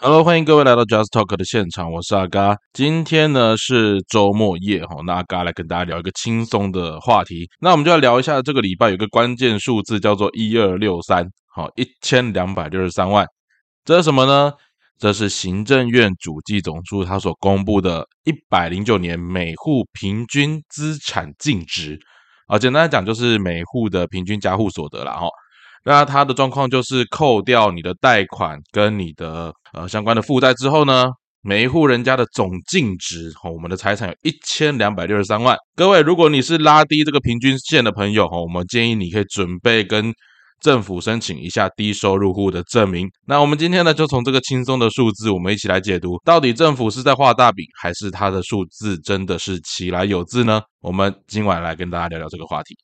[0.00, 2.56] Hello，欢迎各位来到 Just Talk 的现场，我是阿嘎。
[2.72, 7.50] 今天呢是周末夜哈，那阿嘎来跟大家聊一个轻松的话题。
[7.60, 13.26] 那我们就要聊一下这个礼拜有个关键数字叫做一二六三，好，一千两百六十三万。
[13.84, 14.52] 这是什么呢？
[15.00, 21.98] 这是行政院主计总处它所公布的一百零九年每户平均资产净值
[22.46, 25.26] 啊，简单来讲就是每户的平均家户所得了哈。
[25.84, 31.06] 那它的状况就是扣掉你的贷款跟你的呃相关的负债之后呢，
[31.42, 35.56] 每一户人家的总净值，哈，我们的财产有一千两百六十三万。
[35.76, 40.12] 各位，如果你是拉低这个平均线的朋友，哈，我们建议你可以准备跟
[40.60, 43.08] 政府申请一下低收入户的证明。
[43.26, 50.60] 那我们今天呢，就从这个轻松的数字，我们一起来解读，到底政府是在画大饼，还是它的数字真的是起来有字呢？
[50.80, 52.76] 我们今晚来跟大家聊聊这个话题。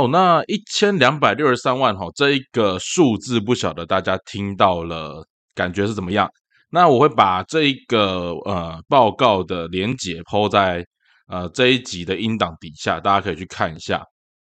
[0.00, 5.22] 好，那一千两百六十三万哈，这一个数字不晓得大家听到了
[5.54, 6.26] 感觉是怎么样？
[6.70, 10.82] 那我会把这一个呃报告的连结抛在
[11.26, 14.02] 呃这一集的音档底下，大家可以去看一下。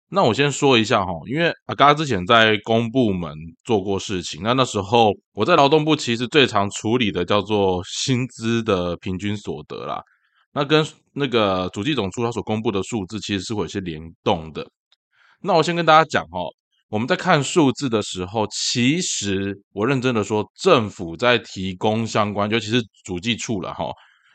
[0.08, 10.00] 那我先说一下哈，因为啊，刚刚之前在公部门做过事情，那那时候我在劳动部其实最常处理的叫做薪资的平均所得啦，
[10.52, 14.64] 那跟那个主计总处它所公布的数字其实是会有些联动的。
[15.42, 16.48] 那我先跟大家讲哦，
[16.88, 23.86] 我们在看数字的时候，其实我认真的说，政府在提供相关，尤其是主计处了哈，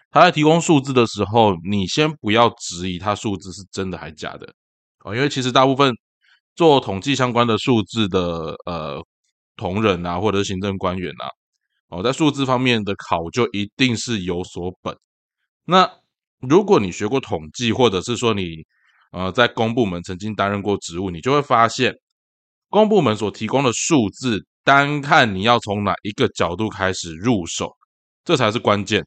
[0.10, 4.52] 他在提供数字的时候，你先不要质疑他数字是真的还是假的
[5.04, 5.94] 哦，因为其实大部分
[6.56, 9.04] 做统计相关的数字的呃
[9.58, 11.30] 同仁啊，或者是行政官员啊，
[11.90, 14.98] 哦，在数字方面的考就一定是有所本。
[15.66, 15.90] 那
[16.40, 18.66] 如果你学过统计，或者是说你
[19.16, 21.94] 呃，在公部门曾经担任过职务，你就会发现，
[22.70, 27.72] 公部门所提供的数字，单看你要从哪一个角度开始入手，
[28.26, 29.02] 这才是关键。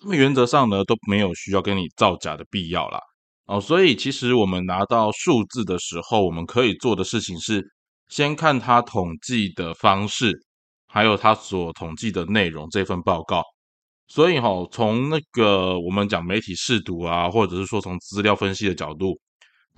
[0.00, 3.00] 那么原则上呢，都没有需要跟你造假的必要啦。
[3.46, 7.60] 哦，所以其实我们拿到数字的时候，我们可以做的事情是，
[8.06, 10.32] 先看它统计的方式，
[10.86, 13.42] 还有它所统计的内容这份报告。
[14.06, 19.18] 所以哈，从那个我们讲媒体试读啊，或者是说从资料分析的角度。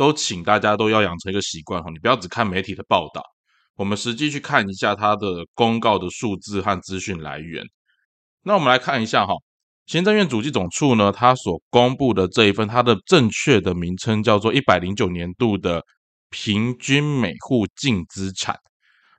[0.01, 3.23] 都请大家都要养成一个习惯哈，你不要只看媒体的报道，
[3.77, 7.63] 我们实际去看一下它的公告的数字和资讯来源。
[8.43, 9.35] 那我们来看一下哈，
[9.85, 15.85] 行政院主计总处呢，它所公布的这一份，它的正确的名称叫做一百零九年度的
[16.31, 18.57] 平均每户净资产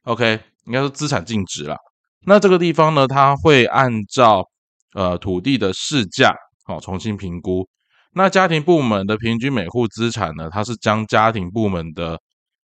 [0.06, 1.76] ，OK，应该是资产净值啦。
[2.26, 4.44] 那这个地方呢，它会按照
[4.96, 6.34] 呃土地的市价
[6.64, 7.70] 好重新评估。
[8.14, 10.50] 那家庭部门的平均每户资产呢？
[10.52, 12.20] 它是将家庭部门的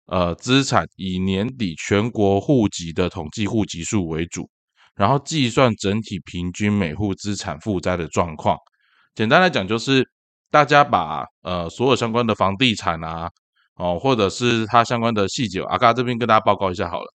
[0.07, 4.49] 呃资产以年底全国户籍的统计户籍数为主，
[4.95, 8.57] 然后计算整体平均每户资产负债的状况。
[9.13, 10.03] 简单来讲，就是
[10.49, 13.29] 大家把呃所有相关的房地产啊，
[13.75, 17.13] 哦，或者是它相关的细节，阿嘎这边跟大家报告一下好了。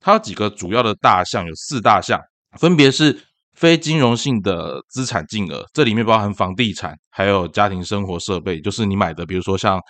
[0.00, 2.18] 它有几个主要的大项，有四大项，
[2.58, 3.25] 分别是。
[3.56, 9.80] 非金融性的资产净额，这里面包含房地产，还有家庭生活设备，就是你买的，比如说像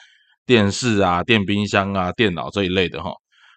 [0.46, 3.10] 电视啊、电冰箱啊、电脑这一类的哈。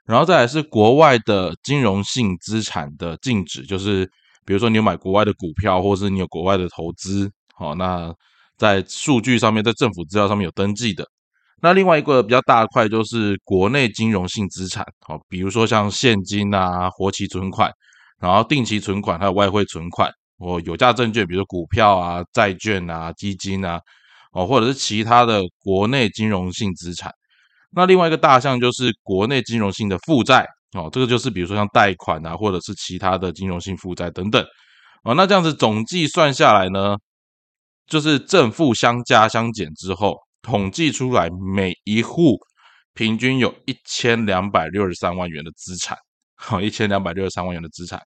[0.05, 4.03] 然后再来是国外的金融性资产的净值，就是
[4.43, 8.11] 比如说你有买国外的股票，或是你有国外的投资，好，那
[8.57, 11.05] 在数据上面，在政府资料上面有登记的。
[11.61, 17.71] 那另外一个比较大块就是国内金融性资产，好，比如说像现金啊、活期存款。
[18.19, 23.79] 然后定期存款还有外汇存款，哦有价证券，比如说股票啊、债券啊、基金啊，
[24.33, 27.11] 哦，或者是其他的国内金融性资产。
[27.71, 34.43] 那另外一个大项就是国内金融性的负债，哦，这个就是比如说像贷款啊，或者是其他的金融性负债等等。
[35.03, 36.97] 哦，那这样子总计算下来呢，
[37.87, 42.37] 就是正负相加相减之后，统计出来每一户
[42.93, 45.97] 平均有一千两百六十三万元的资产。
[46.41, 48.01] 好，一千两百六十三万元的资产，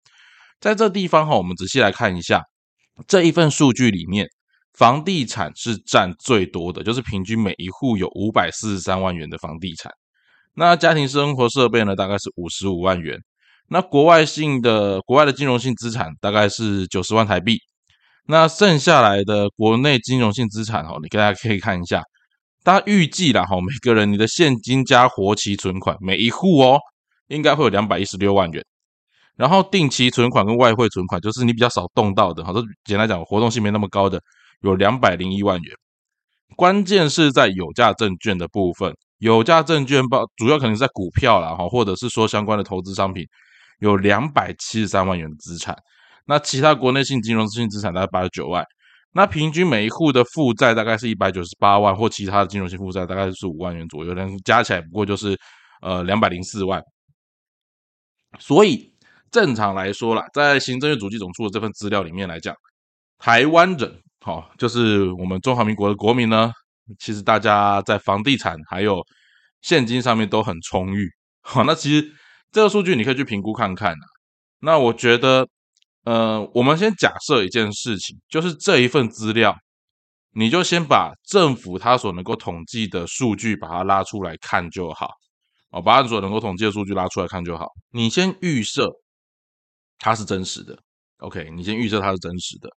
[0.60, 2.44] 在这地方哈，我们仔细来看一下
[3.08, 4.26] 这一份数据里面，
[4.74, 9.92] 房地产是占最多的，就是平均每一户有五百四十三万元的房地产。
[10.56, 13.20] 那家庭生活设备呢，大概是五十五万元。
[13.70, 17.58] 那国外性的国外的金融性资产大概是九十万台币。
[18.26, 22.02] 那剩下来的国内金融性资产哈，你大家可以看一下，
[22.64, 26.80] 大家预计啦哈，每个人你的现金加活期存款，每一户哦。
[27.28, 28.64] 应该会有两百一十六万元。
[29.36, 34.22] 然后定期存款跟外汇存款，就是你比较少动到的，好，这简单讲，活动性没那么高的，
[34.62, 35.76] 有两百零一万元。
[36.56, 43.26] 关键是在有价证券的部分，有价证券包主要可能是在股票啦，哈，或者是说相关的投资商品，
[43.80, 45.76] 有两百七十三万元的资产。
[46.28, 48.64] 那其他国内性金融资性资产大概八十九万。
[49.14, 55.36] 那平均每一户的负债大概是一百九十八万，或其他的金融性负债大概是五万元左右，但加起来不过就是
[55.82, 56.80] 呃两百零四万。
[58.40, 58.94] 所以
[59.32, 62.56] 正常来说啦，在行政院主计总处的这份资料里面来讲，
[63.20, 66.52] 台湾人好，就是我们中华民国的国民呢，
[67.00, 69.04] 其实大家在房地产还有
[69.62, 71.10] 现金上面都很充裕。
[71.42, 72.12] 好，那其实
[72.52, 74.06] 这个数据你可以去评估看看啊。
[74.60, 75.48] 那我觉得。
[76.06, 79.56] 呃，我们先假设一件事情，就是这一份资料，
[80.34, 85.08] 你就先把政府它所能够统计的数据把它拉出来看就好，
[85.74, 87.68] 哦，把它所能够统计的数据拉出来看就好。
[87.92, 88.88] 你先预设
[89.98, 90.78] 它是真实的
[91.18, 91.50] ，OK？
[91.56, 92.70] 你先预设它是真实的。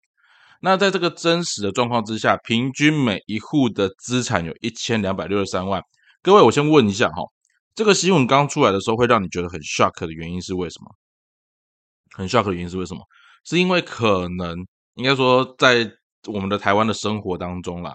[0.62, 5.82] 那在这个真实的状况之下，平均每一户的资产有一千两百六十三万。
[6.24, 7.22] 各位，我先问一下哈，
[7.76, 10.96] 这个新闻刚出来的时候，会让你觉得很 shock 的原因是为什么？
[12.16, 13.02] 很 shock 的原因是为什么？
[13.44, 14.56] 是因为可能
[14.94, 15.92] 应该说，在
[16.28, 17.94] 我们的台湾的生活当中啦，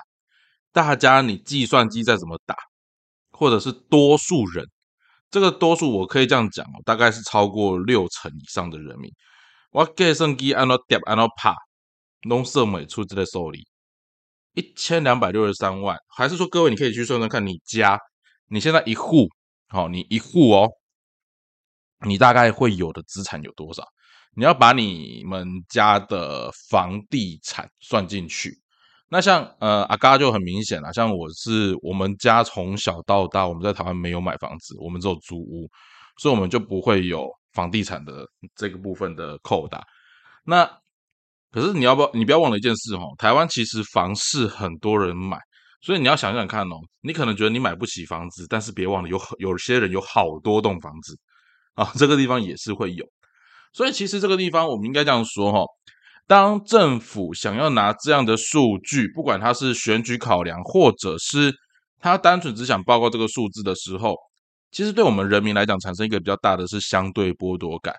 [0.73, 2.55] 大家你计算机再怎么打，
[3.33, 4.65] 或者是多数人，
[5.31, 9.11] 这个多数我可以这样讲哦，大概是超过六成以上的人民，
[9.71, 11.55] 我计算机按照点按照帕，
[12.23, 13.67] 弄色美出资的受理
[14.55, 17.99] 一千两百六十三万，还是说各位你可以去算算看你家，
[18.49, 19.29] 你现在一户，
[19.69, 20.69] 好，你一户哦，
[22.05, 23.85] 你大概会有的资产有多少？
[24.35, 28.61] 你要把你们家的房地产算进去，
[29.13, 35.69] 那像呃阿嘎就很明显了，像我是我们家从小到大我们在台湾没有买房子，我们只有租屋，
[36.23, 38.25] 所以我们就不会有房地产的
[38.55, 39.85] 这个部分的扣打。
[40.45, 40.65] 那
[41.51, 45.37] 可是你要不要你不要忘了一件事哦，台湾其实房市很多人买，
[45.83, 51.19] 所以你要想想看哦，你可能觉得你买不起房子，但是别忘了有有些人有好多栋房子
[51.75, 53.05] 啊，这个地方也是会有。
[53.73, 55.65] 所以其实这个地方，我们应该这样说哈：
[56.31, 61.53] 当政府想要拿这样的数据，不管它是选举考量，或者是
[61.99, 64.15] 他单纯只想报告这个数字的时候，
[64.71, 67.93] 其实对我们人民来讲，产生一个比较大的是相对剥夺感，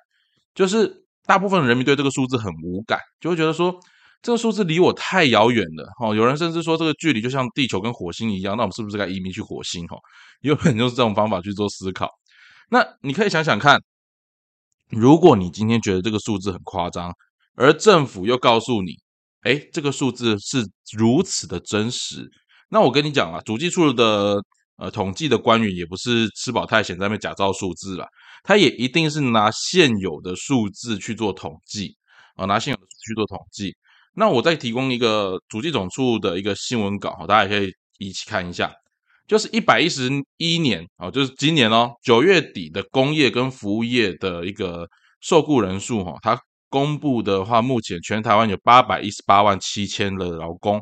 [0.55, 3.77] 就是大部分人民对这个数字很无感，就会觉得说
[4.21, 5.91] 这个数字离我太遥远了。
[5.99, 9.85] 哈，有人甚至说这个距离就像地球跟火星一样，那我们是不是该移民去火星？
[9.87, 9.97] 哈，
[10.39, 12.09] 有人就是这种方法去做思考。
[12.69, 13.81] 那你可以想想看。
[14.87, 17.13] 如果你今天觉得这个数字很夸张，
[17.55, 18.93] 而政府又告诉你，
[19.41, 20.65] 哎，这个数字是
[20.97, 22.29] 如此的真实，
[22.69, 24.41] 那我跟你讲啊，主计处的
[24.77, 28.07] 呃统计的官员也不是吃饱太闲在那边假造数字了，
[28.43, 31.95] 他也一定是拿现有的数字去做统计
[32.35, 33.75] 啊，拿现有的去做统计。
[34.13, 38.73] 那我再提供一个主计总处的一个新闻稿，大家也可以一起看一下。
[39.27, 44.85] 就是一百一十一年啊，就是今年哦，九月底的工业跟服务业的一个
[45.21, 46.37] 受雇人数哈，它
[46.71, 50.81] 公布的话，目前全台湾有八百一十八万七千的劳工。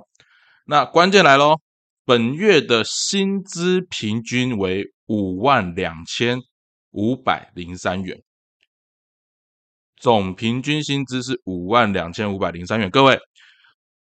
[0.65, 1.57] 那关键来喽，
[2.05, 6.39] 本月的薪资平均为五万两千
[6.91, 8.21] 五百零三元，
[9.97, 12.89] 总平均薪资是五万两千五百零三元。
[12.89, 13.19] 各位，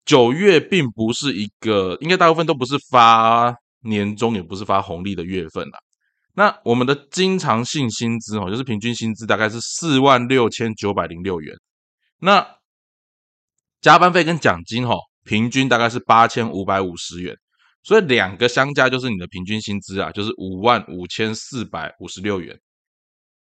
[0.06, 3.54] 九月并不是一个，应该大部分都不是发。
[3.84, 5.80] 年终也不是发红利的月份了，
[6.36, 11.52] 那我们的经常性薪资哦，就是平均薪资大概是四万六千九百零六元，
[12.24, 12.58] 那
[13.82, 17.36] 加班费跟奖金哈，平均大概是八千五百五十元，
[17.82, 22.56] 所以两个相加就是你的平均薪资啊，就是五万五千四百五十六元。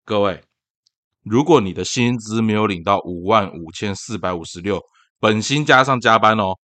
[0.04, 0.42] 各位，
[1.22, 4.82] 如果你的薪资没有领到五万五千四百五十六，
[5.20, 6.58] 本薪加上加班哦。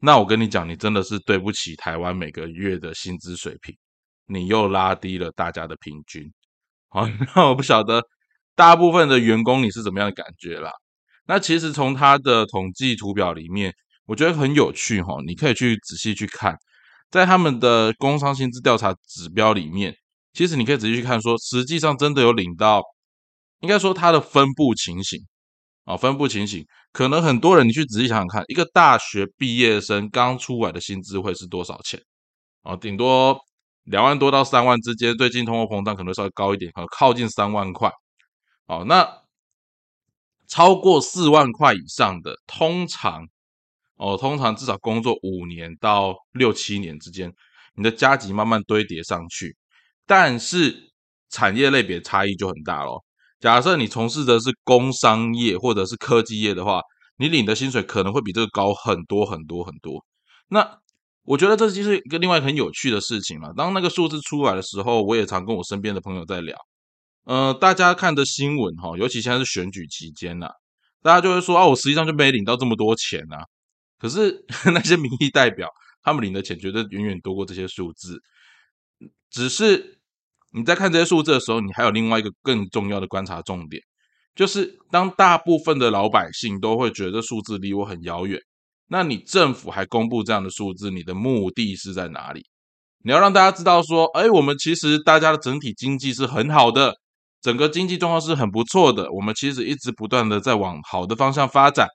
[0.00, 3.74] 那我跟你讲，你真的是对不起台湾每个月的薪资水平，
[4.26, 6.30] 你又拉低了大家的平均。
[6.90, 8.04] 好， 那我不晓得
[8.54, 10.70] 大部分的员工你是怎么样的感觉啦。
[11.26, 13.72] 那其实从他的统计图表里面，
[14.06, 16.56] 我觉得很有趣哈，你可以去仔细去看，
[17.10, 19.94] 在他们的工商薪资调查指标里面，
[20.32, 22.82] 其实你可以仔细去看，说实际上真的有领到，
[23.60, 25.20] 应该说它的分布情形。
[25.84, 32.00] 啊，分布情形，可能很多人你去仔细想想看，一个大学毕业生刚出来的薪资会是多少钱？
[32.62, 33.38] 啊，顶多
[33.82, 37.92] 两万多到三万之间，最近通货膨胀可能稍微高一点，可靠近三万块。
[38.66, 39.06] 哦，那
[40.48, 43.26] 超过四万块以上的，通常
[43.96, 47.32] 哦，通常至少工作五年到六七年之间，
[47.76, 49.56] 你的加级慢慢堆叠上去，
[50.06, 50.92] 但是
[51.30, 53.04] 产业类别差异就很大咯。
[53.40, 56.80] 假设你从事的是工商业或者是科技业的话，
[57.18, 60.04] 你领的薪水可能会比这个高很多很多很多。
[60.48, 60.78] 那
[61.24, 63.52] 我觉得这就是一个另外很有趣的事情嘛。
[63.56, 66.56] 当那个数字出来的时候，我也常跟我身边的朋友在聊。
[67.24, 70.48] 呃，大家看的新闻哈，尤其现在是选举期间呐，
[71.02, 73.44] 大家就会说啊，我实际上就没领到这么多钱啊。
[73.98, 75.68] 可是 那些民意代表，
[76.02, 78.18] 他们领的钱绝对远远多过这些数字。
[79.30, 79.98] 只是。
[80.56, 83.82] 你在看这些数字的时候，你还有另外一个更重要的观察重点，
[84.36, 88.38] 就是当大部分的老百姓都会觉得数字离我很遥远，
[88.86, 92.46] 那你政府还公布这样的数字，你的目的是在哪里？
[93.02, 96.94] 你要让大家知道说，哎，我们其实大家的整体经济是很好的，
[97.44, 101.86] 整个经济状况是很不错的，我们其实一直不断的在往好的方向发展，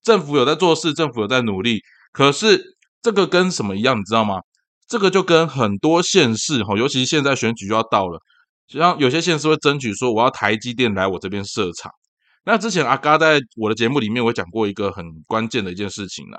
[0.00, 1.80] 政府有在做事，政府有在努力，
[2.12, 4.40] 可是这个跟什么一样，你知道吗？
[4.86, 8.20] 这个就跟很多县市哈，尤其是现在选举就要到了，
[8.68, 11.90] 像有些县市会争取说我要台积电来我这边设厂。
[12.44, 16.38] 那之前阿嘎在我的节目里面我讲过一个很关键的一件事情啦，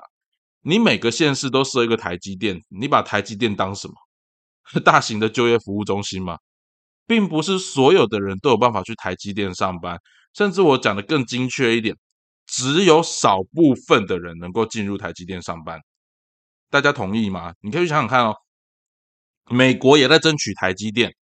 [0.62, 3.94] 你每个县市都设一个台积电，你把台积电当什么？
[4.86, 6.38] 大型的就业服务中心吗？
[7.06, 9.98] 并不是所有的人都有办法去台积电上班，
[10.34, 11.96] 甚至我讲的更精确一点，
[12.48, 15.80] 只有少部分的人能够进入台积电上班。
[16.70, 17.54] 大家同意吗？
[17.62, 18.36] 你可以想想看哦，
[19.50, 21.14] 美国也在争取台积电，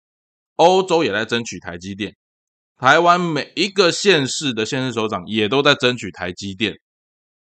[0.56, 2.14] 欧洲也在争取台积电，
[2.76, 6.74] 台湾每一个县市的县市首长也都在争取台积电。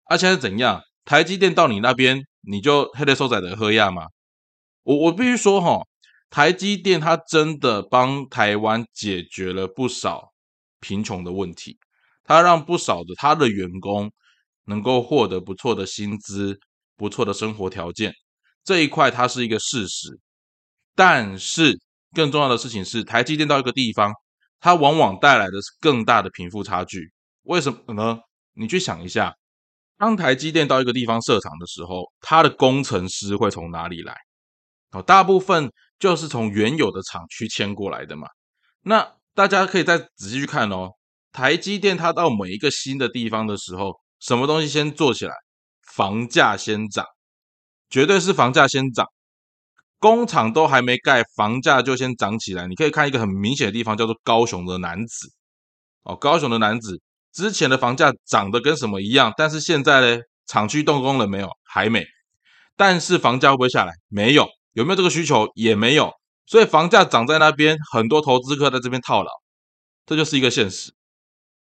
[0.05, 0.83] 而且是怎样？
[1.05, 4.07] 台积电到你那边，你就黑的收仔的喝亚吗？
[4.83, 5.81] 我我必须说哈，
[6.31, 10.33] 台积电它真的帮台湾解决了不少
[10.81, 11.77] 贫穷的问题，
[12.25, 14.11] 它让不少的它的员工
[14.65, 16.59] 能够获得不错的薪资。
[16.97, 18.13] 不错的生活条件
[18.63, 20.21] 这一块，它是一个事实。
[20.95, 21.81] 但是
[22.13, 24.13] 更重要的事情是，台积电到一个地方，
[24.61, 27.11] 它往往带来的是更大的贫富差距。
[27.45, 28.19] 为什么呢？
[28.53, 29.35] 你去想一下，
[29.97, 34.15] 当台积电到一个地方设厂的时候，它的工程师会从哪里来？
[34.93, 38.27] 哦，大部分就是从原有的厂区迁过来的嘛。
[38.83, 40.91] 那大家可以再仔细去看哦，
[41.33, 45.35] 台积电它到每一个新的地方的时候，什么东西先做起来？
[45.95, 47.05] 房价先涨，
[47.89, 49.07] 绝对是房价先涨。
[49.99, 52.67] 工厂都还没盖，房价就先涨起来。
[52.67, 55.29] 你可以看一个很明显的地方，叫做高雄的男子。
[56.05, 57.01] 哦，高雄的男子
[57.33, 61.51] 之前的房价涨得跟什么一样，但是现在呢，厂区动工了没有？
[61.65, 62.05] 还没。
[62.77, 63.93] 但是房价会不会下来？
[64.09, 64.49] 没有。
[64.73, 65.49] 有没有这个需求？
[65.55, 66.13] 也没有。
[66.47, 69.31] 所以房价涨在那边，很多投资客在这边套牢，
[70.07, 70.93] 这就是一个现实。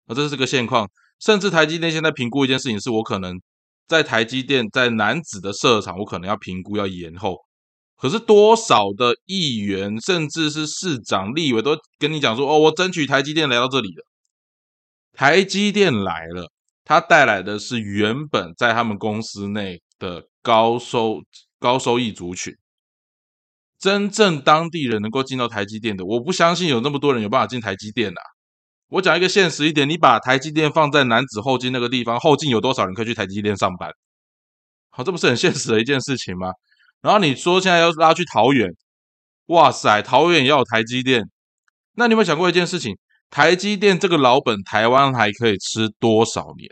[0.07, 0.89] 啊，这是个现况。
[1.21, 3.41] 甚至台积电现在评估一件事情，是我可能。
[3.87, 7.37] 在台积电在南子的设厂，我可能要评估要延后。
[7.99, 14.07] 可是多少的议员，甚至是市长、立委都跟你讲说：“哦，我争取台积电来到这里了。”
[15.13, 16.51] 台积电来了，
[16.83, 21.21] 它带来的是原本在他们公司内的高收
[21.59, 22.57] 高收益族群。
[23.85, 28.19] 真正当地人能够进到台积电的，我不相信有那么多人有办法进台积电的。
[28.89, 33.91] 我讲一个现实一点，你把台积电放在南子后进那个地方，后进有多少人可以去台积电上班？
[34.89, 36.51] 好，这不是很现实的一件事情吗？
[37.03, 38.71] 然后你说现在要拉去桃园，
[39.49, 41.23] 哇塞，桃园也要台积电，
[41.97, 42.97] 那你有没有想过一件事情？
[43.29, 46.71] 台积电这个老本，台湾还可以吃多少年？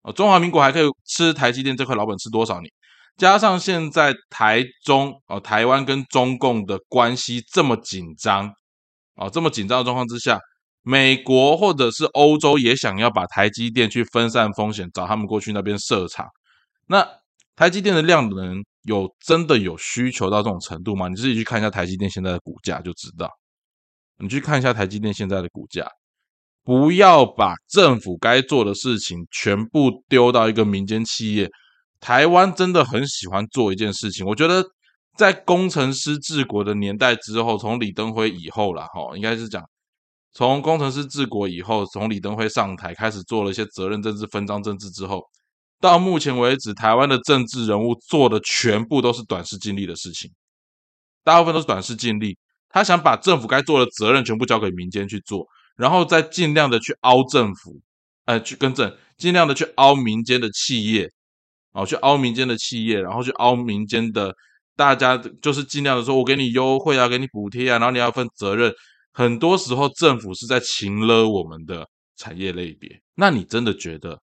[0.00, 2.72] 哦，中华民国还可以吃台积电这块老本吃多少年？
[3.20, 8.50] 加上现在台中哦，台湾跟中共的关系这么紧张，
[9.16, 10.40] 哦，这么紧张的状况之下。
[10.82, 16.26] 美国或者是欧洲也想要把台积电去分散风险，找他们过去那边设厂。
[16.86, 17.06] 那
[17.54, 21.08] 台积电的量能有真的有需求到这种程度吗？
[21.08, 23.28] 你自己去看一下台积电现在的股价就知道。
[24.16, 25.86] 你去看一下台积电现在的股价，
[26.64, 31.50] 不要把政府该做的事情全部丢到一个民间企业。
[32.00, 34.64] 台湾真的很喜欢做一件事情，我觉得
[35.16, 39.62] 在工程师治国的年代之后，从李登辉以后了哈，应该是讲。
[40.32, 45.20] 从工程师治国以后，从李登辉上台开始做了一些责任政治、分赃政治之后，
[45.80, 50.30] 到目前为止，台湾的政治人物做的全部都是短视尽力的事情，
[51.24, 52.38] 大部分都是短视尽力。
[52.68, 55.44] 他想把政府该做的责任全部交给民间去做，
[55.76, 57.80] 然后再尽量的去凹政府，
[58.26, 61.10] 呃，去更正，尽量的去凹民间的企业，
[61.72, 64.34] 哦，去凹民间的企业，然后去凹民间的
[64.76, 68.72] 大家，就是尽量的说，我给你优惠啊，给你补贴啊，然后你要分责任。
[69.12, 71.86] 很多时候，政府是在擒了我们的
[72.16, 73.00] 产业类别。
[73.14, 74.20] 那你真的觉得，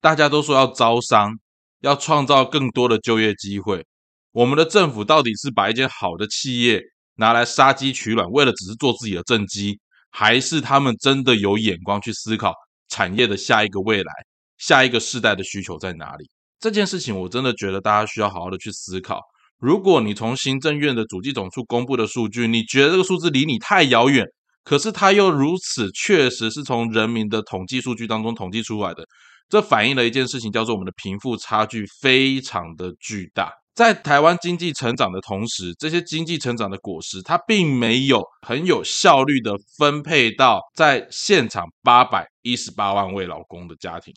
[0.00, 1.32] 大家都说要招商，
[1.80, 3.84] 要创造更多的就业机会，
[4.32, 6.82] 我们的政府到底是把一间好的企业
[7.14, 9.78] 拿来杀鸡取卵，为了只是做自己的政绩，
[10.10, 12.52] 还是他们真的有眼光去思考
[12.88, 14.12] 产业的下一个未来、
[14.58, 16.28] 下一个世代的需求在哪里？
[16.60, 19.20] 这件事情我真的觉得大家需要好好的去思考。
[19.58, 24.24] 如果你从行政院的主计总处公布的数据，你觉得这个数字离你太遥远，
[24.64, 29.04] 可是它又如此确实是从人民的统计数据当中统计出来的，
[29.48, 33.50] 这反映了一件事情，叫做我们的贫富差距非常的巨大。
[33.74, 44.12] 在台湾经济成长的同时，这些经济成长的果实，它并没有很有效率的分配到在现场八百一十八万位劳工的家庭，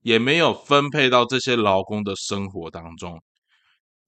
[0.00, 3.22] 也没有分配到这些劳工的生活当中。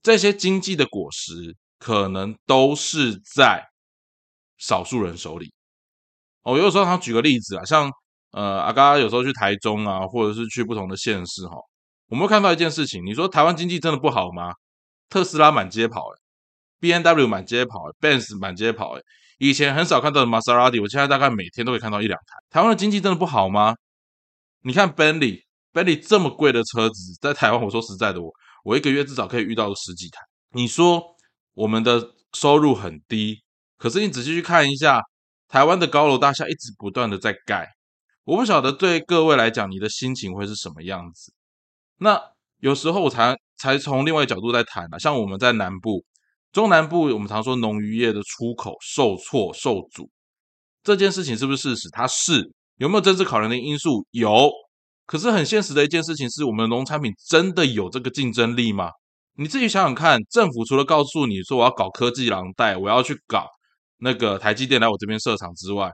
[0.03, 3.65] 这些经济的果实可能都是在
[4.59, 5.53] 少数人手里。
[6.43, 7.91] 哦，有时候他举个例子啊，像
[8.33, 11.57] 呃阿嘎有时候去台中啊，或者是去不同的县市哈，
[12.09, 13.05] 我们会看到一件事情。
[13.05, 14.55] 你说台湾经济真的不好吗？
[15.11, 16.07] 特斯拉满街跑
[16.79, 19.03] ，B N W 满街跑，Benz 满街跑，哎，
[19.39, 22.37] 以前很少看到的玛莎拉蒂，我现在大概每天都会看到一两台。
[22.49, 23.75] 台湾的经济真的不好吗？
[24.63, 25.43] 你看 BENNY
[25.73, 28.31] b e n l y 这么贵的车子，在台湾，我说实在的，我。
[28.63, 30.21] 我一个月至少可以遇到十几台。
[30.53, 31.03] 你说
[31.55, 33.39] 我们的收入很低，
[33.79, 35.01] 可是你仔细去看一下，
[35.49, 37.67] 台湾的高楼大厦一直不断的在盖。
[38.25, 41.33] 我不晓得对各位来讲，你的心情会是什么样子。
[42.01, 42.21] 那
[42.59, 46.05] 有时候我才才从另外角度在谈啊，像我们在南部、
[46.53, 50.11] 中南部，我们常说农渔业的出口受挫受阻，
[50.83, 51.91] 这件事情是不是事实？
[51.93, 54.07] 它是有没有政治考量的因素？
[54.11, 54.51] 有。
[55.11, 58.91] 可是很现实的一件事情是，我们农产品真的有这个竞争力吗？
[59.35, 63.49] 你自己想想看，政府除了告诉你说我要搞科技廊带，我要去搞
[63.99, 65.91] 那个台积电来我这边设厂之外，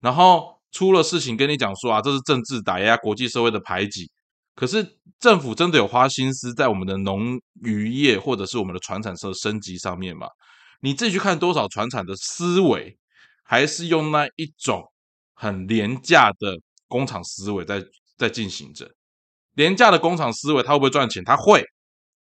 [0.00, 4.08] 然后出了事情跟你讲说啊，这是政治打压国际社会的排挤。
[4.54, 10.28] 可是政府真的有花心思在我们的农渔业或者是我们的船产社升级上面吗？
[10.82, 12.96] 你自己去看多少船产的思维，
[13.42, 14.84] 还是用那一种
[15.34, 17.84] 很廉价的工厂思维在？
[18.16, 18.90] 在进行着
[19.54, 21.22] 廉价的工厂思维，它会不会赚钱？
[21.24, 21.62] 它会，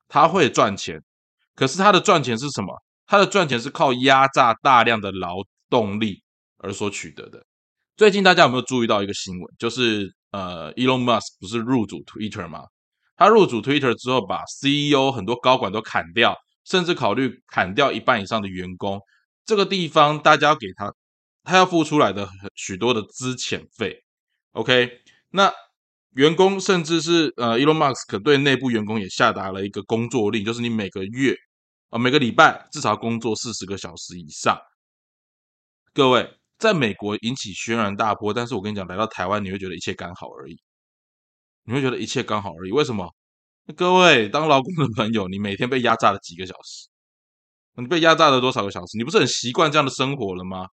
[0.09, 1.01] 它会赚钱。
[1.55, 2.75] 可是它的赚钱是什么？
[3.07, 5.37] 它的赚钱是靠压榨大量的劳
[5.71, 6.23] 动力
[6.59, 7.45] 而所取得的。
[7.97, 9.55] 最近大家有没有注意到一个新闻？
[9.59, 12.65] 就是呃，Elon Musk 不是入主 Twitter 吗？
[13.17, 19.01] 他入主 Twitter 之后，把 CEO 很多高管都砍掉，甚至考虑砍掉一半以上的员工。
[19.47, 20.93] 这个地方大家要给他，
[21.45, 24.03] 他要付出来的许多的资遣费。
[24.53, 24.91] OK，
[25.31, 25.53] 那。
[26.15, 31.35] 员工甚至是呃，Elon Musk 对内部员工也下达了一个工作令，就是你每个月
[31.91, 34.57] 啊，每个礼拜至少工作四十个小时以上。
[35.93, 40.57] 各位，在美国引起轩然大波，但是我跟你讲，来到台湾你会觉得一切刚好而已，
[41.65, 42.71] 你会觉得一切刚好而已。
[42.71, 43.13] 为什么？
[43.77, 46.87] 各位当劳工的朋友，你每天被压榨了几个小时？
[47.77, 48.97] 你被压榨了多少个小时？
[48.97, 50.69] 你不是很习惯这样的生活了吗？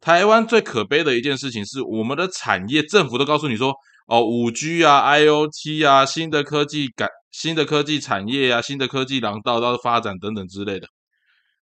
[0.00, 3.74] 台湾最可悲的一件事情是，我们的产业政府都告诉你说。
[4.10, 10.88] 哦，五 G 啊，IOT 啊，新的科技感、新的科技产业啊，新的科技廊道到发展等等之类的。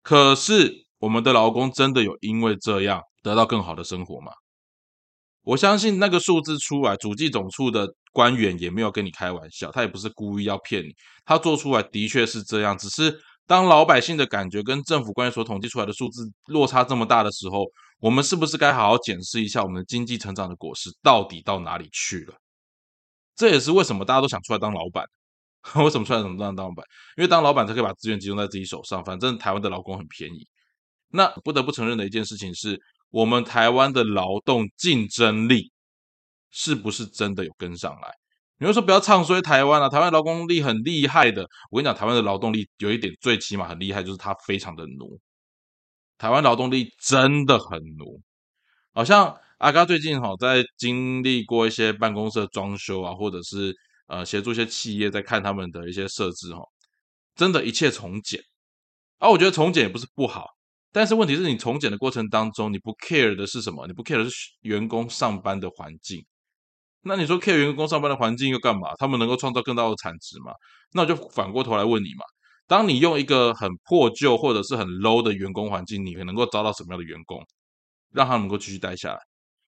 [0.03, 4.31] 可是，我们的劳工真的有因为这样得到更好的生活吗？
[5.45, 10.89] 我相信那个数字出来，主计总处的官员也没有跟你开玩笑，他也不是故意要骗你，
[11.25, 12.77] 他做出来的确是这样。
[12.77, 17.65] 只是当老百姓的感觉跟政府官员所统计出来的数字落差这么大的时候，
[18.05, 22.35] 我们是不是该好好检视一下我们的经济成长的果实到底到哪里去了？
[23.35, 25.07] 这也是为什么大家都想出来当老板。
[25.83, 26.85] 为什么出来当当当老板？
[27.17, 29.03] 因为当老板才可以把资源集中在自己手上。
[29.03, 30.47] 反正台湾的劳工很便宜。
[31.13, 35.73] 那不得不承认的一件事情是，我们台湾的劳动竞争力
[36.51, 38.13] 是不是真的有跟上来？
[38.59, 41.49] 你会说不要唱衰台湾啊，台湾劳工力很厉害的。
[41.71, 45.19] 我跟你讲，台湾的劳动力有一点最起码很厉害，就是它非常的奴。
[46.25, 48.19] 台湾劳动力真的很奴，
[48.95, 53.75] 好像阿嘎最近哈在经历过一些办公室装修啊，或者是
[54.07, 56.63] 呃协助一些企业在看他们的一些设置哈，
[57.35, 58.41] 真的一切从简。
[59.19, 60.47] 啊，我觉得从简也不是不好，
[60.91, 63.87] 但是问题是你从简的过程当中，你不 care 的是什么？
[63.87, 66.25] 你不 care 的是员工上班的环境。
[67.03, 68.95] 那你说 care 员工上班的环境又干嘛？
[68.97, 70.55] 他们能够创造更大的产值吗？
[70.95, 72.25] 那我就反过头来问你嘛。
[72.67, 77.43] 当你用一个很破旧或者是很 low 的员工环境，你能够招到什么样的员工，
[78.13, 79.19] 让他能够继续待下来？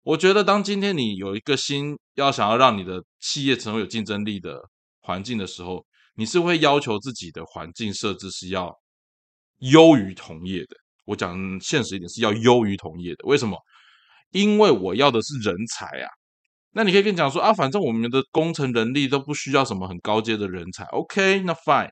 [0.04, 4.60] 我觉得，当今天你有一个心要想要让你的企业成为有竞争力的
[5.02, 8.74] 环境的时候，你是会要求自己的环境设置是要
[9.60, 10.76] 优于同业的。
[11.06, 13.24] 我讲现实一点，是要优于同业的。
[13.26, 13.58] 为什么？
[14.32, 16.10] 因为我要的是人才啊。
[16.72, 20.84] 那你可以跟你讲说啊，反正我们的工程能力都不需要什么很高阶的人才。
[20.86, 21.90] OK，那 fine。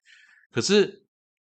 [0.51, 1.03] 可是，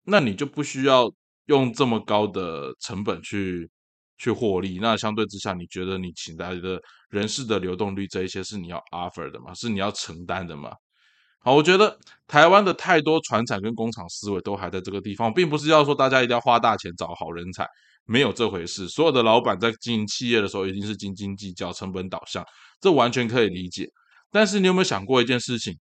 [0.04, 1.12] 那你就不需要
[1.45, 3.69] 用这么高的成本去
[4.17, 9.54] 去获利，那相对之下，你觉得你请来的人事的流动率这一些是你要 offer 的吗？
[9.54, 10.71] 是你要承担的吗？
[11.39, 17.65] 好，我觉得台湾的太多船厂跟工厂思维都还在这个地方，并不是要说大家一定要花大钱找好人才，
[18.06, 18.88] 没有这回事。
[18.88, 22.45] 所有的老板在经营企业的时候，一定是斤斤计较、成本导向，
[22.80, 23.88] 这完全可以理解。
[24.30, 25.75] 但是你有没有想过一件事情？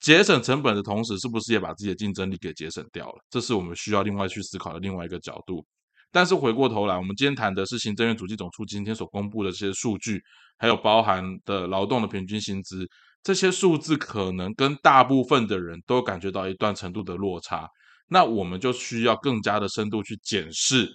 [0.00, 3.24] 节省成本的同时，是不是也把自己的竞争力给节省掉了？
[3.30, 5.64] 这是我们需要另外去思考的另外一个角度。
[6.12, 10.22] 但是回过头来，我们今天谈的是行政院主计总处今天所公布的这些数据，
[10.58, 12.86] 还有包含的劳动的平均薪资。
[13.22, 17.66] 这些数字可能跟大部分的人都感觉到一段程度的落差，
[18.06, 20.88] 那我们就需要更加的深度去检视，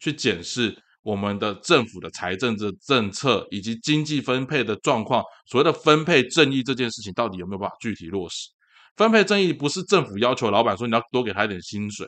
[0.00, 5.22] 去检视我们的政府的财政的政策以及经济分配的状况。
[5.46, 8.48] 所谓的分配正义这件事情，到底有没有办法具体落实？
[8.96, 12.06] 分配正义不是政府要求老板说你要多给他一点薪水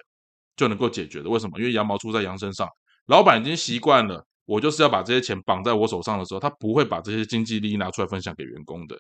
[0.57, 1.29] 就能够解决的。
[1.29, 1.59] 为什么？
[1.59, 2.69] 因为羊毛出在羊身上，
[3.07, 8.97] 老板已经习惯了，我就是要把这些钱绑在我手上的时候，他不会把这些经济利益拿出来分享给员工的。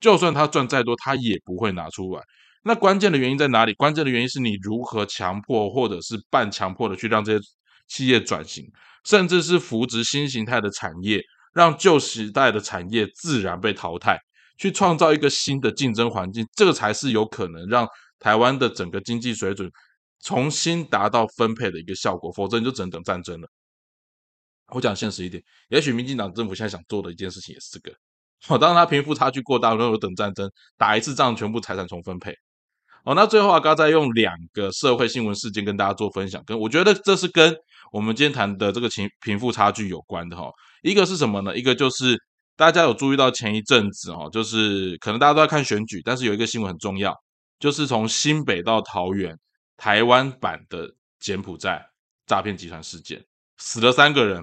[0.00, 2.22] 就算他赚再多，他也不会拿出来。
[2.62, 3.74] 那关键的原因在哪里？
[3.74, 7.44] 关键的原因是你如何强迫或者是半强迫的去让这些
[7.88, 8.64] 企业转型，
[9.04, 11.20] 甚至是扶植新形态的产业，
[11.54, 14.18] 让旧时代的产业自然被淘汰，
[14.56, 19.70] 去创造一个新的竞争环境，这个才是有可能让台湾的整个经济水准
[20.22, 22.30] 重新达到分配的一个效果。
[22.32, 23.48] 否则你就只能等战争了。
[24.74, 27.96] 我讲现实一点，也许民进党政府现在想做的一件事情也是这个。
[28.46, 32.32] 好，当他贫富差距过大，然后等战争打一次仗，全部财产重分配。
[33.04, 37.56] 哦，那最后啊，刚再用两个社会新闻事件跟大家做分享，跟我觉得这是跟
[37.92, 40.50] 我们今天谈的这个贫贫富差距有关的哈。
[40.82, 41.56] 一个是什么呢？
[41.56, 42.16] 一个就是
[42.56, 47.14] 大家有注意到前一阵子哈，就是可能大家都在看选举，但是有一个新闻很重要，
[47.58, 49.36] 就是从新北到桃园
[49.76, 50.88] 台湾版的
[51.20, 51.84] 柬埔寨
[52.26, 53.24] 诈骗集团事件，
[53.56, 54.42] 死了三个人，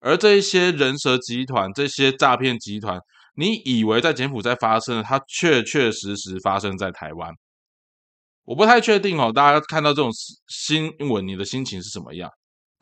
[0.00, 2.98] 而这一些人蛇集团、这些诈骗集团。
[3.34, 7.32] 你以为在柬埔寨发生，它确确实实发生在台湾。
[8.44, 10.10] 我不太确定哦，大家看到这种
[10.48, 12.30] 新闻，你的心情是什么样？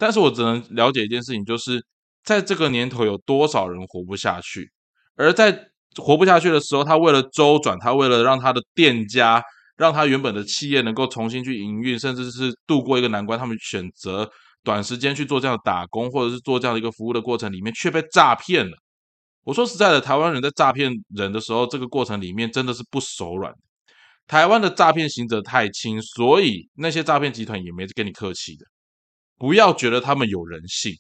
[0.01, 1.85] 但是我只能了解一件事情，就是
[2.25, 4.71] 在这个年头，有多少人活不下去？
[5.17, 9.43] 而在活不下去的时候，他为了周转，他为了让他的店家，
[9.77, 14.31] 让他原本的企业能够重新去营运，甚至是度过一个难关，他们选择
[14.65, 18.77] 短时间去做这样的打工，或者是做这样的一个服务的过程里面，却被诈骗了。
[19.45, 23.53] 我说实在的，台湾人在诈骗人的时候，这个过程里面真的是不手软。
[24.27, 28.65] 台湾的诈骗刑责太轻，所以那些诈骗集团也没跟你客气的。
[29.41, 30.93] 不要觉得他们有人性，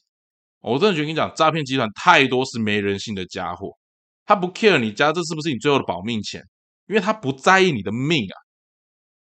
[0.61, 3.77] 我真的觉得跟你讲，诈骗集团太多是没人性的家伙。
[4.25, 6.43] 他不 care 你家这是不是你最后的保命钱，
[6.87, 8.35] 因为他不在意你的命啊。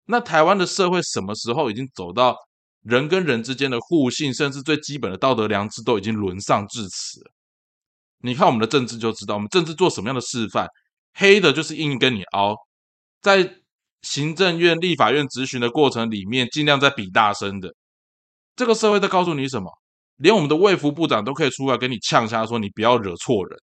[0.07, 2.37] 那台湾的社会什么时候已经走到
[2.83, 7.21] 人跟人之间的互信，甚至最基本的道德良知都已经沦丧至此？
[8.19, 10.67] 你看我们的政治就知道，我们政治做什么样的示范，
[11.13, 12.57] 黑的就是硬跟你凹，
[13.23, 13.59] 在
[14.03, 17.73] 行政院、立法院质询的过程里面，尽量在比大声的。
[18.57, 19.71] 这个社会在告诉你什么？
[20.17, 23.59] 连我们的卫福部长都可以出来跟你呛下，说你不要惹错人。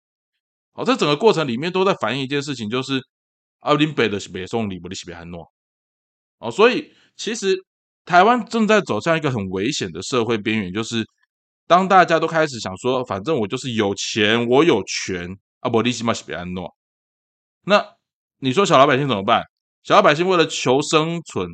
[0.74, 3.02] 好，这整个过程里面都在反映一件事情，就是
[3.60, 5.46] 阿林北的北宋里伯的西北汉诺。
[6.40, 7.56] 哦，所以其实
[8.06, 11.06] 台湾正在走向一个很危险的社会边缘，就是。
[11.68, 16.68] 当大家都开始想说，反正我就是有钱，我有权，阿伯利西马西比安诺。
[17.62, 17.86] 那
[18.40, 19.44] 你说小老百姓怎么办？
[19.84, 21.48] 小老百姓为了求生存，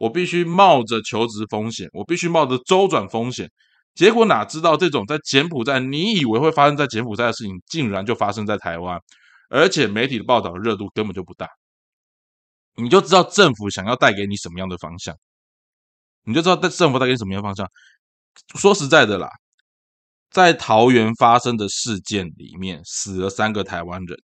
[0.00, 3.50] 我必须冒着求职风险，我必须冒着周转风险。
[3.94, 8.98] 结果哪知道这种在柬埔寨，你以为会发生在柬埔寨的事情，竟然就发生在台湾，
[9.50, 11.46] 而且媒体的报道热度根本就不大。
[12.76, 15.14] 你就知道政府想要带给你什么样的方向，
[16.24, 17.68] 你就知道在政府带给你什么样的方向。
[18.56, 19.28] 说实在的啦。
[20.30, 24.16] 在桃园发生的事件里面，死了三个台湾人，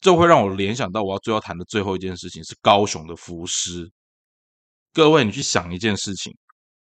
[0.00, 3.90] 这会让我联想到我要最后谈的最后一件事情是高雄的浮尸。
[4.92, 6.34] 各位，你去想一件事情：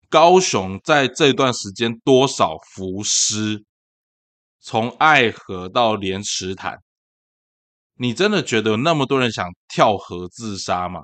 [0.09, 3.63] 高雄在这段时间多少浮尸？
[4.59, 6.77] 从爱河到莲池潭，
[7.95, 11.01] 你真的觉得有那么多人想跳河自杀吗？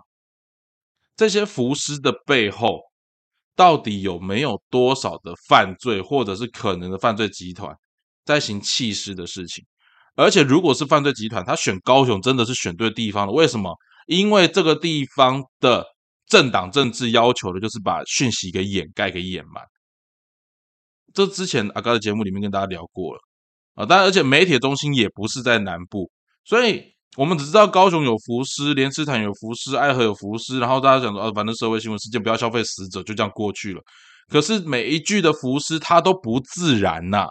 [1.16, 2.80] 这些浮尸的背后？
[3.56, 7.76] 到底有没有多少的犯罪，或者是可能的犯罪集团
[8.24, 9.66] 在行弃尸的事情？
[10.16, 13.34] 而且，如果是犯罪集团，他选高雄真的是选对地方了。
[13.34, 13.76] 为什么？
[14.08, 15.86] 因为这个地方的
[16.30, 19.62] 政党政治要求的就是把讯息给掩盖、给掩埋。
[21.14, 23.20] 这之前阿高的节目里面跟大家聊过了
[23.74, 26.10] 啊，但而且媒体中心也不是在南部，
[26.46, 26.94] 所以。
[27.18, 33.82] 我们只知道高雄有浮尸，莲池潭有浮尸，爱河有浮尸，然后大家讲说啊，反正社会新闻事件不要消费死者，就这样过去了。
[34.28, 37.26] 可是每一句的浮尸它都不自然呐。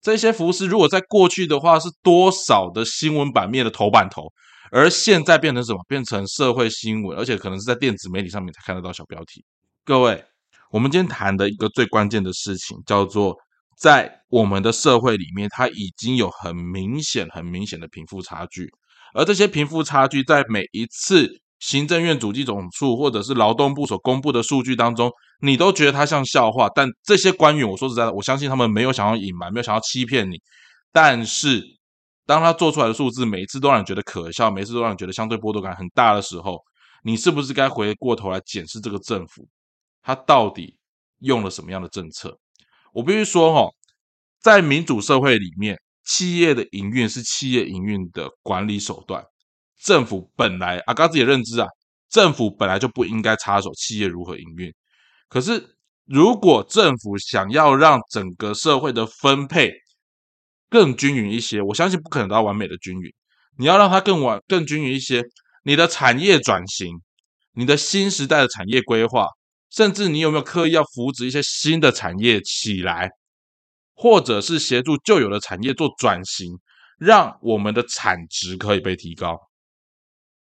[0.00, 4.22] 这些浮尸如果在过去的话，是多少的新闻版面的头版头，
[4.70, 5.78] 而现在变成什么？
[5.88, 9.44] 变成社会新闻，而且可能是在电子媒体上面才看得到小标题。
[9.84, 10.24] 各位，
[10.70, 13.36] 我们今天谈的一个最关键的事情，叫做
[13.78, 18.70] 在我们的社会里面，它已经有很明显、很明显的贫富差距，
[19.14, 21.40] 而这些贫富差距在每一次。
[21.60, 30.40] 行政院主计总处或者是劳动部所公布的数据当中，你都觉得它像笑话，但这些官员，我说实在的，我相信他们没有想要隐瞒，没有想要欺骗你。
[30.92, 31.60] 但是，
[32.28, 36.62] 当他做出来的数字每一次都让你觉得可笑，每一次都让你觉得相对剥夺感很大的时候，
[37.02, 39.48] 你是不是该回过头来检视这个政府，
[40.02, 40.76] 他到底
[41.20, 42.38] 用了什么样的政策？
[42.92, 43.70] 我必须说，哈，
[44.42, 49.24] 在民主社会里面，企业的营运是企业营运的管理手段。
[49.82, 51.66] 政府本来阿刚自己认知啊，
[52.10, 54.70] 政府本来就不应该插手企业如何营运。
[55.30, 59.72] 可是，如果政府想要让整个社会的分配
[60.70, 63.10] 更均匀一些，我相信不可能到完美的均匀。
[63.56, 65.24] 你要让它更完更均匀一些，
[65.64, 67.00] 你的产业转型，
[67.54, 69.26] 你的新时代的产业规划，
[69.70, 73.10] 甚至你有没有刻意要扶植一些新的产业起来，
[73.94, 76.52] 或者是协助旧有的产业做转型，
[76.98, 79.36] 让我们的产值可以被提高。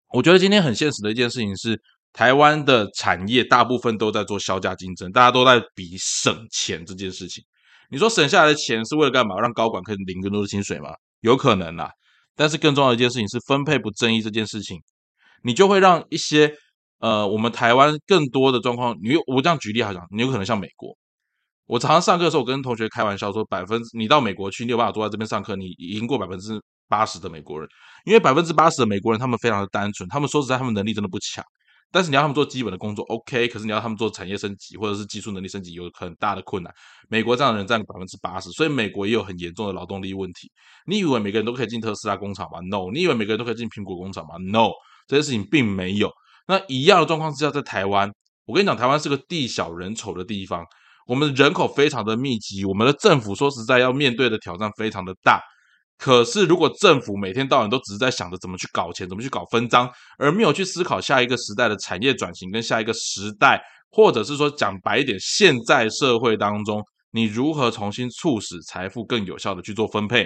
[0.08, 1.80] 我觉得今天很现实的一件事情是，
[2.12, 7.44] 台湾的产业大部分都在做销价竞争，大家都在比省钱这件事情。
[7.88, 9.38] 你说省下来的钱是为了干嘛？
[9.40, 10.90] 让高管可以领更多的薪水吗？
[11.20, 11.90] 有可能啦。
[12.36, 14.78] 但是更重要的一件事情是分配不正义这件事情，
[15.42, 16.54] 你就会让一些
[17.00, 18.96] 呃，我们台湾更多的状况。
[19.02, 20.96] 你我这样举例好像，你有可能像美国。
[21.66, 26.60] 我常常上课的时候，我跟同学开玩笑说，百分之你到美国去，你有办法坐在这边上课，你赢过百分之。
[26.90, 27.68] 八十的美国人，
[28.06, 31.44] 因为百分之八十的美国人，他们非常的单纯，他们说实在，他们能力真的不强。
[31.90, 36.72] 但是你要他们做基本的工作，OK，可是你要他们做产业升级或者是技术能力升级，有很大的困难。
[37.08, 40.50] 美国这样的人占百分之八十，所以美国也有很严重的劳动力问题。
[40.86, 44.72] 你以为每个人都可以进特斯拉工厂吗？No，你以为每个人都可以进苹果工厂吗？No，
[45.06, 46.12] 这些事情并没有。
[46.46, 48.12] 那一样的状况之下，在台湾，
[48.44, 50.64] 我跟你讲，台湾是个地小人丑的地方，
[51.06, 55.40] 我们人口非常的密集，我们的政府说实在要面对的挑战非常的大。
[55.98, 66.80] 可是，如果政府每天到晚都只是在想着怎么去搞钱、怎么去搞分赃，而没有去思考下一个时代的产业转型跟下一个时代，或者是说讲白一点，现在社会当中
[67.10, 70.24] 你如何重新促使财富更有效的去做分配，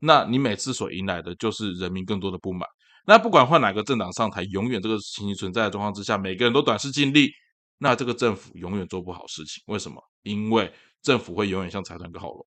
[0.00, 2.68] 那你每次所迎来的就是人民更多的不满。
[3.06, 7.30] 那不管换哪个政党上台，永远这个情形存在的状况之下，每个人都短视尽力，
[7.78, 9.62] 那这个政府永远做不好事情。
[9.66, 9.96] 为什么？
[10.24, 12.46] 因为政府会永远像财团跟好龙。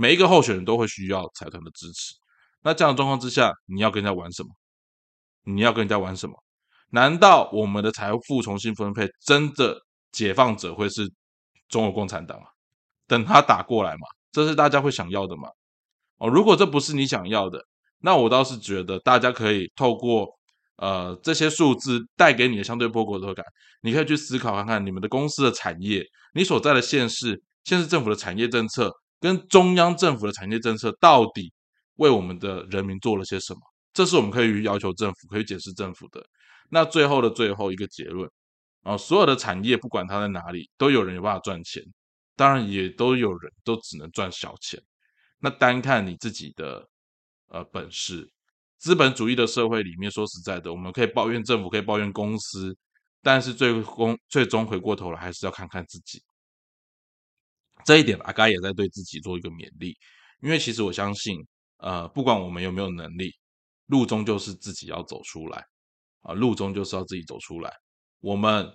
[0.00, 2.14] 每一个候选人都会需要财团的支持，
[2.62, 4.48] 那这样的状况之下，你要跟人家玩什么？
[5.44, 6.34] 你要跟人家玩什么？
[6.88, 9.78] 难道我们的财富重新分配，真的
[10.10, 11.06] 解放者会是
[11.68, 12.44] 中国共产党啊？
[13.06, 14.06] 等他打过来嘛？
[14.32, 15.50] 这是大家会想要的吗？
[16.16, 17.62] 哦，如果这不是你想要的，
[17.98, 20.26] 那我倒是觉得大家可以透过
[20.76, 23.44] 呃这些数字带给你的相对波国感，
[23.82, 28.90] 你可以去思考看看你们的公司的产业，你所在的县市，县市政府的产业政策。
[29.20, 31.52] 跟中央政府的产业政策到底
[31.96, 33.60] 为我们的人民做了些什么？
[33.92, 36.24] 这是我们可以要求政府、可以解释政府的。
[36.70, 38.30] 那最后的最后一个结论
[38.82, 41.82] 啊，所有的产业不管它在哪里，都有人有办法赚钱，
[42.36, 44.80] 当然也都有人都只能赚小钱。
[45.38, 46.88] 那单看你自己的
[47.48, 48.26] 呃本事，
[48.78, 52.74] 资本主义的社会里面，说实在的，我们可以抱怨政府，可以抱怨公司，
[53.22, 56.22] 但是最终最终回过头来，还是要看看自己。
[57.84, 59.96] 这一点，阿嘎也在对自己做一个勉励，
[60.42, 61.36] 因为其实我相信，
[61.78, 63.32] 呃，不管我们有没有能力，
[63.86, 65.64] 路终究是自己要走出来，
[66.22, 67.72] 啊，路终究是要自己走出来。
[68.20, 68.68] 我们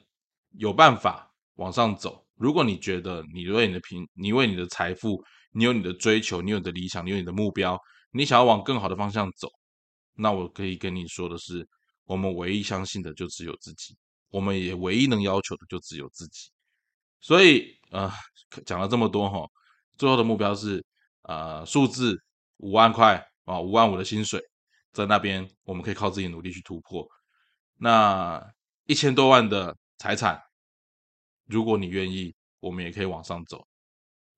[0.57, 2.25] 有办法往上走。
[2.35, 7.79] 如果你觉得你为你的平，你为你的财富，你有你的追求，你有你的理想，你有你的目标，
[8.11, 9.47] 你想要往更好的方向走，
[10.15, 11.65] 那我可以跟你说的是，
[12.03, 13.95] 我们唯一相信的就只有自己，
[14.29, 16.49] 我们也唯一能要求的就只有自己。
[17.21, 18.11] 所以，呃。
[18.65, 19.45] 讲了这么多哈，
[19.97, 20.81] 最后的目标是
[21.23, 22.17] 呃数字
[22.57, 24.41] 五万块啊，五万五的薪水
[24.93, 27.05] 在那边，我们可以靠自己努力去突破。
[27.77, 28.41] 那
[28.85, 30.41] 一千多万的财产，
[31.47, 33.67] 如果你愿意，我们也可以往上走。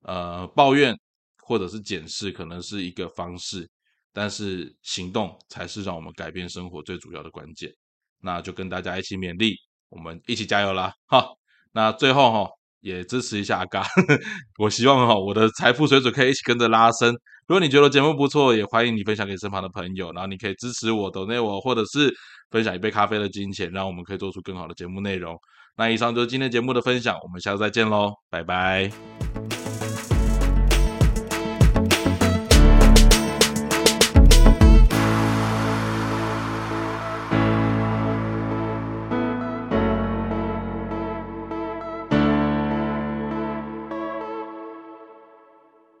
[0.00, 0.98] 呃，抱怨
[1.44, 3.70] 或者是检视可能是一个方式，
[4.12, 7.72] 但是行动才是让我们改变生活最主要的关键。
[8.20, 9.54] 那就跟大家一起勉励，
[9.90, 10.92] 我们一起加油啦！
[11.06, 11.24] 哈，
[11.70, 12.57] 那最后哈。
[12.80, 13.84] 也支持一下阿嘎，
[14.58, 17.10] 我希望哈我的财富水准可以一起跟着拉升，
[17.46, 22.12] 如果你觉得节目不错，也欢迎你分享给身旁的朋友，然后你可以支持我、抖内我，或者是
[22.50, 25.36] 分享一杯咖啡的金钱，让我们可以做出更好的节目内容。
[25.76, 29.17] 那以上就是今天节目的分享，我们下次再见喽，拜拜。